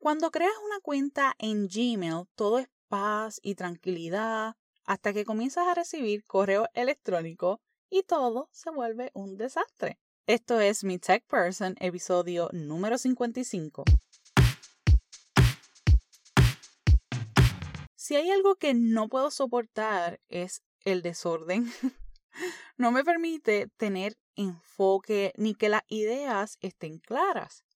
[0.00, 5.74] Cuando creas una cuenta en Gmail, todo es paz y tranquilidad hasta que comienzas a
[5.74, 9.98] recibir correo electrónico y todo se vuelve un desastre.
[10.26, 13.84] Esto es Mi Tech Person, episodio número 55.
[17.94, 21.70] Si hay algo que no puedo soportar es el desorden.
[22.78, 27.66] no me permite tener enfoque ni que las ideas estén claras.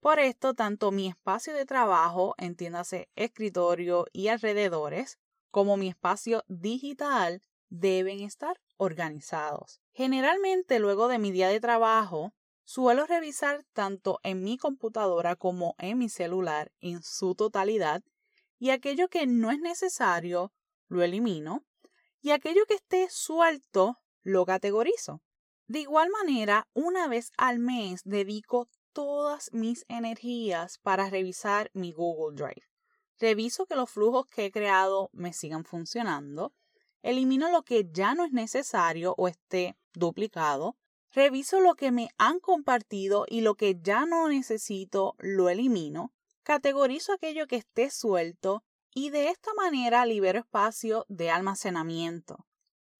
[0.00, 5.18] Por esto, tanto mi espacio de trabajo, entiéndase escritorio y alrededores,
[5.50, 9.80] como mi espacio digital deben estar organizados.
[9.92, 12.32] Generalmente, luego de mi día de trabajo,
[12.64, 18.02] suelo revisar tanto en mi computadora como en mi celular en su totalidad
[18.58, 20.52] y aquello que no es necesario
[20.88, 21.64] lo elimino
[22.22, 25.20] y aquello que esté suelto lo categorizo.
[25.66, 32.36] De igual manera, una vez al mes dedico todas mis energías para revisar mi Google
[32.36, 32.66] Drive.
[33.18, 36.54] Reviso que los flujos que he creado me sigan funcionando.
[37.02, 40.76] Elimino lo que ya no es necesario o esté duplicado.
[41.12, 46.12] Reviso lo que me han compartido y lo que ya no necesito lo elimino.
[46.42, 52.46] Categorizo aquello que esté suelto y de esta manera libero espacio de almacenamiento.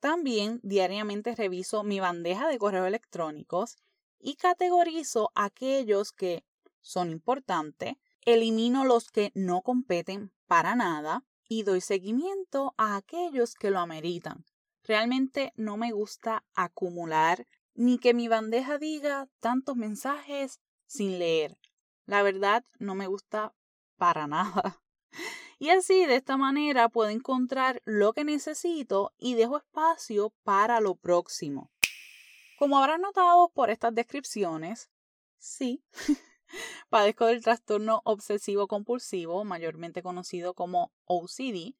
[0.00, 3.77] También diariamente reviso mi bandeja de correos electrónicos
[4.20, 6.44] y categorizo aquellos que
[6.80, 13.70] son importantes, elimino los que no competen para nada y doy seguimiento a aquellos que
[13.70, 14.44] lo ameritan.
[14.84, 21.58] Realmente no me gusta acumular ni que mi bandeja diga tantos mensajes sin leer.
[22.06, 23.54] La verdad no me gusta
[23.96, 24.80] para nada.
[25.58, 30.94] Y así, de esta manera, puedo encontrar lo que necesito y dejo espacio para lo
[30.94, 31.70] próximo.
[32.61, 34.91] Como habrán notado por estas descripciones,
[35.39, 35.83] sí,
[36.91, 41.75] padezco del trastorno obsesivo compulsivo, mayormente conocido como OCD,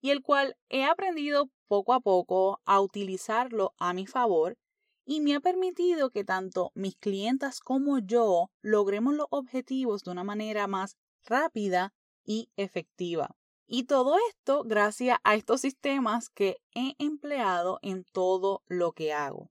[0.00, 4.56] y el cual he aprendido poco a poco a utilizarlo a mi favor
[5.04, 10.24] y me ha permitido que tanto mis clientas como yo logremos los objetivos de una
[10.24, 11.92] manera más rápida
[12.24, 13.36] y efectiva.
[13.66, 19.50] Y todo esto gracias a estos sistemas que he empleado en todo lo que hago.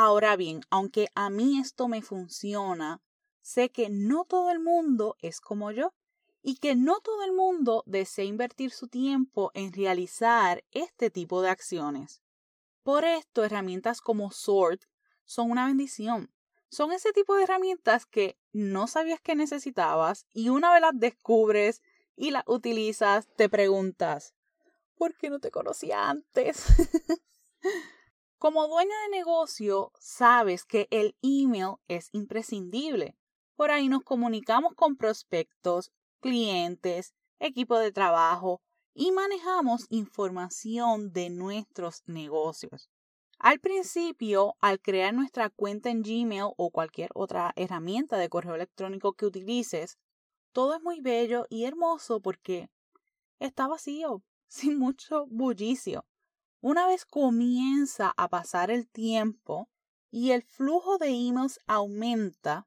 [0.00, 3.02] Ahora bien, aunque a mí esto me funciona,
[3.40, 5.92] sé que no todo el mundo es como yo
[6.40, 11.50] y que no todo el mundo desea invertir su tiempo en realizar este tipo de
[11.50, 12.22] acciones.
[12.84, 14.84] Por esto, herramientas como Sort
[15.24, 16.32] son una bendición.
[16.68, 21.82] Son ese tipo de herramientas que no sabías que necesitabas y una vez las descubres
[22.14, 24.32] y las utilizas, te preguntas,
[24.94, 26.62] ¿por qué no te conocía antes?
[28.38, 33.16] Como dueña de negocio, sabes que el email es imprescindible.
[33.56, 35.90] Por ahí nos comunicamos con prospectos,
[36.20, 38.62] clientes, equipo de trabajo
[38.94, 42.88] y manejamos información de nuestros negocios.
[43.40, 49.14] Al principio, al crear nuestra cuenta en Gmail o cualquier otra herramienta de correo electrónico
[49.14, 49.98] que utilices,
[50.52, 52.70] todo es muy bello y hermoso porque
[53.40, 56.04] está vacío, sin mucho bullicio.
[56.60, 59.68] Una vez comienza a pasar el tiempo
[60.10, 62.66] y el flujo de emails aumenta,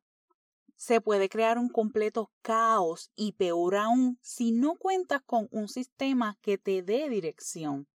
[0.77, 6.37] se puede crear un completo caos y peor aún si no cuentas con un sistema
[6.41, 7.87] que te dé dirección.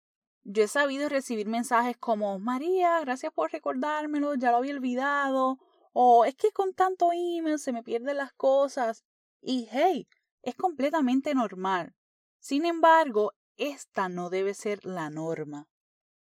[0.42, 5.58] Yo he sabido recibir mensajes como María, gracias por recordármelo, ya lo había olvidado,
[5.92, 9.04] o es que con tanto email se me pierden las cosas.
[9.40, 10.08] Y hey,
[10.42, 11.94] es completamente normal.
[12.40, 15.68] Sin embargo, esta no debe ser la norma.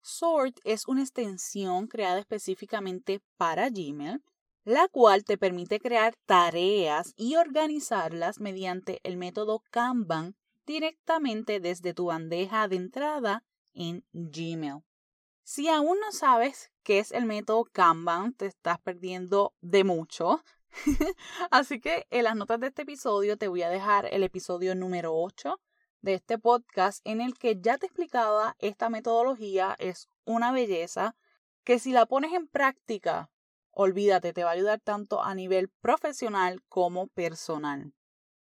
[0.04, 4.22] Sort es una extensión creada específicamente para Gmail,
[4.66, 12.06] la cual te permite crear tareas y organizarlas mediante el método Kanban directamente desde tu
[12.08, 13.44] bandeja de entrada
[13.74, 14.84] en Gmail.
[15.44, 20.44] Si aún no sabes qué es el método Kanban, te estás perdiendo de mucho.
[21.50, 25.16] Así que en las notas de este episodio te voy a dejar el episodio número
[25.16, 25.62] 8
[26.04, 31.16] de este podcast en el que ya te explicaba esta metodología es una belleza
[31.64, 33.32] que si la pones en práctica,
[33.72, 37.94] olvídate, te va a ayudar tanto a nivel profesional como personal.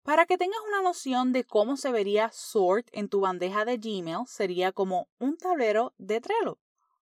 [0.02, 4.26] Para que tengas una noción de cómo se vería Sort en tu bandeja de Gmail,
[4.26, 6.58] sería como un tablero de Trello.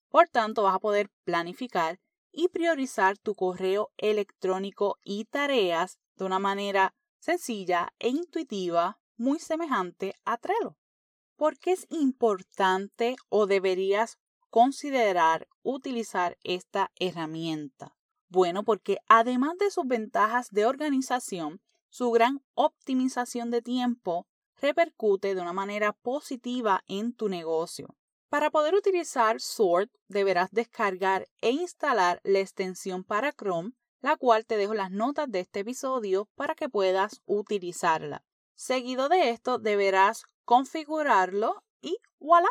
[0.09, 2.01] Por tanto, vas a poder planificar
[2.33, 10.15] y priorizar tu correo electrónico y tareas de una manera sencilla e intuitiva muy semejante
[10.25, 10.79] a Trello.
[11.37, 14.19] ¿Por qué es importante o deberías
[14.49, 17.95] considerar utilizar esta herramienta?
[18.31, 24.27] Bueno, porque además de sus ventajas de organización, su gran optimización de tiempo
[24.57, 27.95] repercute de una manera positiva en tu negocio.
[28.31, 34.57] Para poder utilizar Sort, deberás descargar e instalar la extensión para Chrome, la cual te
[34.57, 38.25] dejo las notas de este episodio para que puedas utilizarla.
[38.61, 42.51] Seguido de esto, deberás configurarlo y voilà,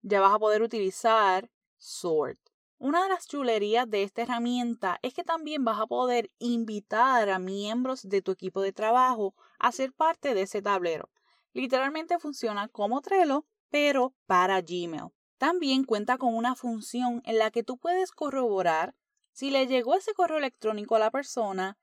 [0.00, 2.38] ya vas a poder utilizar Sort.
[2.78, 7.38] Una de las chulerías de esta herramienta es que también vas a poder invitar a
[7.38, 11.10] miembros de tu equipo de trabajo a ser parte de ese tablero.
[11.52, 15.10] Literalmente funciona como Trello, pero para Gmail.
[15.36, 18.94] También cuenta con una función en la que tú puedes corroborar
[19.32, 21.76] si le llegó ese correo electrónico a la persona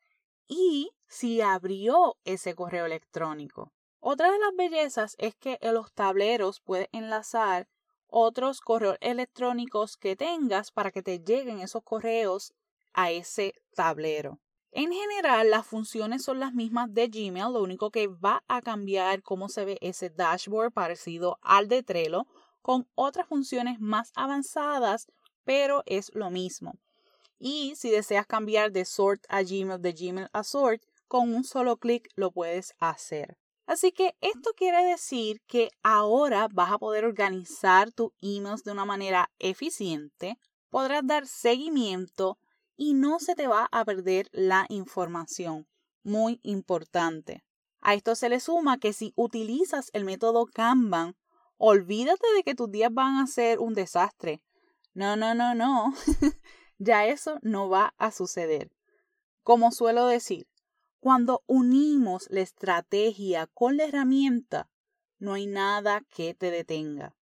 [0.48, 3.71] y si abrió ese correo electrónico.
[4.00, 7.68] Otra de las bellezas es que en los tableros puedes enlazar
[8.07, 12.54] otros correos electrónicos que tengas para que te lleguen esos correos
[12.94, 14.39] a ese tablero.
[14.71, 19.24] En general, las funciones son las mismas de Gmail, lo único que va a cambiar
[19.24, 22.27] cómo se ve ese dashboard parecido al de Trello,
[22.62, 25.07] con otras funciones más avanzadas,
[25.45, 26.75] pero es lo mismo.
[27.39, 31.77] Y si deseas cambiar de Sort a Gmail, de Gmail a Sort, con un solo
[31.77, 33.38] clic lo puedes hacer.
[33.65, 38.86] Así que esto quiere decir que ahora vas a poder organizar tus emails de una
[38.86, 40.39] manera eficiente,
[40.69, 42.38] podrás dar seguimiento
[42.77, 45.68] y no se te va a perder la información.
[46.04, 47.44] Muy importante.
[47.81, 51.15] A esto se le suma que si utilizas el método Kanban
[51.57, 54.42] olvídate de que tus días van a ser un desastre.
[54.94, 55.94] No, no, no, no.
[56.77, 58.71] ya eso no va a suceder.
[59.44, 60.48] Como suelo decir,
[61.07, 64.69] cuando unimos la estrategia con la herramienta,
[65.19, 67.15] no hay nada que te detenga.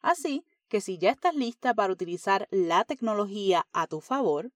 [0.00, 4.52] Así que si ya estás lista para utilizar la tecnología a tu favor,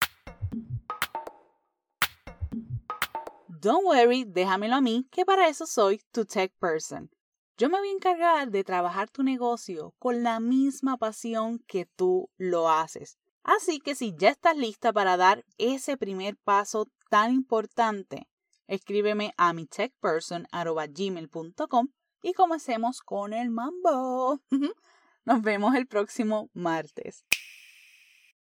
[3.49, 7.11] don't worry, déjamelo a mí, que para eso soy tu tech person.
[7.57, 12.31] Yo me voy a encargar de trabajar tu negocio con la misma pasión que tú
[12.37, 13.19] lo haces.
[13.43, 18.29] Así que si ya estás lista para dar ese primer paso tan importante,
[18.69, 21.89] escríbeme a mi techperson.gmail.com
[22.23, 24.41] y comencemos con el mambo.
[25.25, 27.25] Nos vemos el próximo martes.